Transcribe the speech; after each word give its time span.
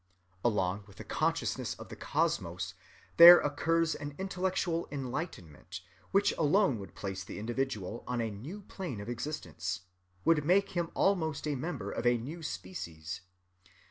Along 0.43 0.83
with 0.87 0.95
the 0.95 1.03
consciousness 1.03 1.75
of 1.75 1.89
the 1.89 1.95
cosmos 1.95 2.73
there 3.17 3.39
occurs 3.39 3.93
an 3.93 4.15
intellectual 4.17 4.87
enlightenment 4.89 5.81
which 6.09 6.33
alone 6.39 6.79
would 6.79 6.95
place 6.95 7.23
the 7.23 7.37
individual 7.37 8.03
on 8.07 8.19
a 8.19 8.31
new 8.31 8.61
plane 8.63 8.99
of 8.99 9.09
existence—would 9.09 10.43
make 10.43 10.69
him 10.71 10.89
almost 10.95 11.47
a 11.47 11.53
member 11.53 11.91
of 11.91 12.07
a 12.07 12.17
new 12.17 12.41
species. 12.41 13.21